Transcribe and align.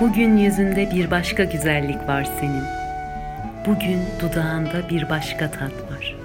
Bugün 0.00 0.36
yüzünde 0.36 0.90
bir 0.90 1.10
başka 1.10 1.44
güzellik 1.44 2.08
var 2.08 2.28
senin. 2.40 2.64
Bugün 3.66 4.00
dudağında 4.20 4.88
bir 4.90 5.08
başka 5.08 5.50
tat 5.50 5.72
var. 5.72 6.16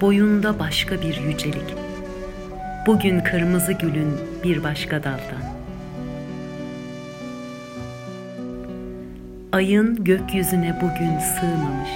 Boyunda 0.00 0.58
başka 0.58 0.94
bir 1.02 1.20
yücelik. 1.20 1.74
Bugün 2.86 3.20
kırmızı 3.20 3.72
gülün 3.72 4.16
bir 4.44 4.62
başka 4.62 5.02
daldan. 5.02 5.44
Ayın 9.52 10.04
gökyüzüne 10.04 10.76
bugün 10.82 11.18
sığmamış. 11.18 11.90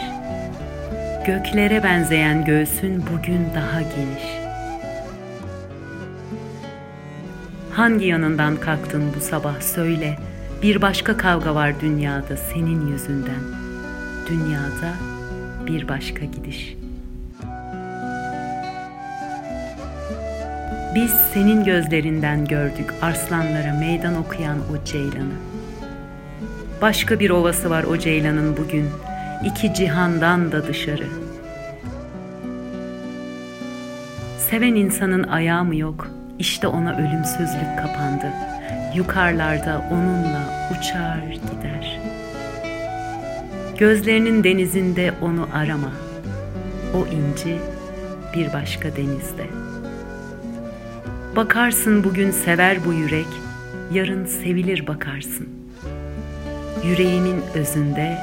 Göklere 1.27 1.83
benzeyen 1.83 2.45
göğsün 2.45 3.05
bugün 3.13 3.47
daha 3.55 3.81
geniş. 3.81 4.46
Hangi 7.77 8.07
yanından 8.07 8.57
kalktın 8.57 9.03
bu 9.17 9.21
sabah 9.21 9.61
söyle. 9.61 10.19
Bir 10.63 10.83
başka 10.83 11.17
kavga 11.17 11.55
var 11.55 11.81
dünyada 11.81 12.37
senin 12.37 12.87
yüzünden. 12.87 13.43
Dünyada 14.31 14.95
bir 15.67 15.89
başka 15.89 16.25
gidiş. 16.25 16.77
Biz 20.95 21.11
senin 21.11 21.65
gözlerinden 21.65 22.45
gördük 22.45 22.95
arslanlara 23.03 23.79
meydan 23.81 24.17
okuyan 24.17 24.59
o 24.59 24.85
ceylanı. 24.85 25.37
Başka 26.83 27.21
bir 27.21 27.31
ovası 27.31 27.71
var 27.71 27.85
o 27.85 27.99
ceylanın 27.99 28.57
bugün, 28.57 28.87
iki 29.45 29.75
cihandan 29.75 30.53
da 30.53 30.67
dışarı. 30.67 31.07
Seven 34.51 34.75
insanın 34.75 35.23
ayağı 35.23 35.65
mı 35.65 35.77
yok, 35.77 36.16
işte 36.39 36.67
ona 36.67 36.97
ölümsüzlük 36.97 37.79
kapandı. 37.79 38.33
Yukarılarda 38.95 39.85
onunla 39.91 40.69
uçar 40.71 41.19
gider. 41.29 42.01
Gözlerinin 43.79 44.45
denizinde 44.45 45.13
onu 45.23 45.49
arama. 45.55 45.93
O 46.95 47.07
inci 47.07 47.59
bir 48.35 48.53
başka 48.53 48.97
denizde. 48.97 49.47
Bakarsın 51.37 52.05
bugün 52.05 52.31
sever 52.31 52.85
bu 52.85 52.93
yürek, 52.93 53.27
yarın 53.93 54.27
sevilir 54.27 54.87
bakarsın. 54.87 55.49
Yüreğimin 56.85 57.43
özünde 57.55 58.19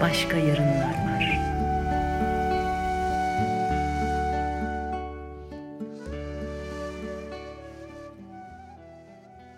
başka 0.00 0.36
yarınlar 0.36 0.94
var. 1.06 1.31